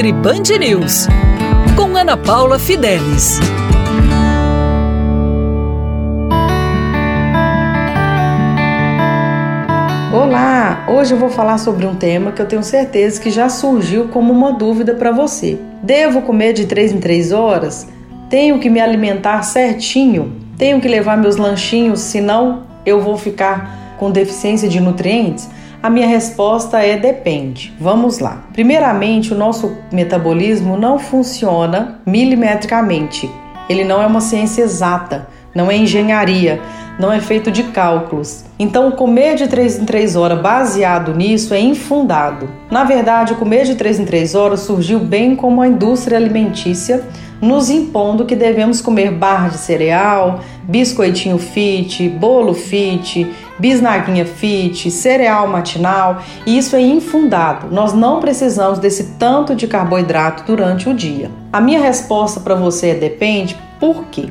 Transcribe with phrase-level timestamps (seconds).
[0.00, 1.06] Nutri Band News,
[1.76, 3.38] com Ana Paula Fidelis.
[10.10, 10.86] Olá!
[10.88, 14.32] Hoje eu vou falar sobre um tema que eu tenho certeza que já surgiu como
[14.32, 15.58] uma dúvida para você.
[15.82, 17.86] Devo comer de 3 em 3 horas?
[18.30, 20.32] Tenho que me alimentar certinho?
[20.56, 25.46] Tenho que levar meus lanchinhos, senão eu vou ficar com deficiência de nutrientes?
[25.82, 27.72] A minha resposta é depende.
[27.80, 28.44] Vamos lá.
[28.52, 33.30] Primeiramente, o nosso metabolismo não funciona milimetricamente.
[33.66, 36.60] Ele não é uma ciência exata, não é engenharia,
[36.98, 38.44] não é feito de cálculos.
[38.58, 42.48] Então, comer de 3 em 3 horas baseado nisso é infundado.
[42.70, 47.02] Na verdade, comer de 3 em 3 horas surgiu bem como a indústria alimentícia
[47.40, 53.26] nos impondo que devemos comer barra de cereal, biscoitinho fit, bolo fit,
[53.58, 57.68] bisnaguinha fit, cereal matinal, e isso é infundado.
[57.70, 61.30] Nós não precisamos desse tanto de carboidrato durante o dia.
[61.52, 64.28] A minha resposta para você é depende, por quê?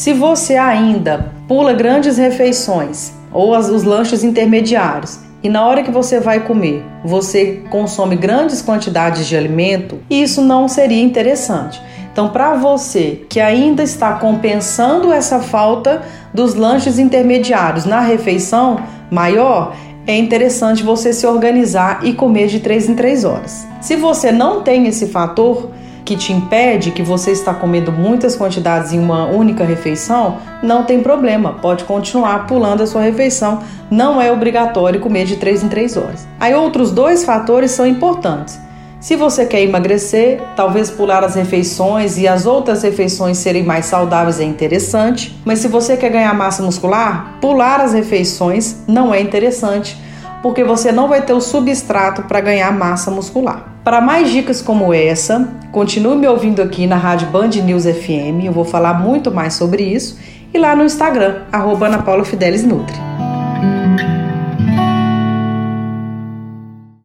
[0.00, 5.90] Se você ainda pula grandes refeições ou as, os lanches intermediários e na hora que
[5.90, 11.82] você vai comer, você consome grandes quantidades de alimento, isso não seria interessante.
[12.10, 16.00] Então, para você que ainda está compensando essa falta
[16.32, 19.76] dos lanches intermediários na refeição maior,
[20.06, 23.66] é interessante você se organizar e comer de 3 em 3 horas.
[23.82, 25.68] Se você não tem esse fator
[26.04, 31.02] que te impede que você está comendo muitas quantidades em uma única refeição, não tem
[31.02, 35.96] problema, pode continuar pulando a sua refeição, não é obrigatório comer de 3 em 3
[35.96, 36.28] horas.
[36.38, 38.58] Aí outros dois fatores são importantes.
[39.00, 44.38] Se você quer emagrecer, talvez pular as refeições e as outras refeições serem mais saudáveis
[44.38, 49.96] é interessante, mas se você quer ganhar massa muscular, pular as refeições não é interessante,
[50.42, 53.69] porque você não vai ter o substrato para ganhar massa muscular.
[53.82, 58.52] Para mais dicas como essa, continue me ouvindo aqui na Rádio Band News FM, eu
[58.52, 60.18] vou falar muito mais sobre isso,
[60.52, 63.09] e lá no Instagram, arroba Ana Paula Fidelis Nutri.